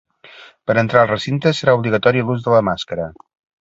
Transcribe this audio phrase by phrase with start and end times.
[0.69, 3.11] Per a entrar al recinte serà obligatori l’ús de la màscara.